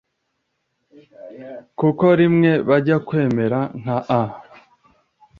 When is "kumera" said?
3.07-3.59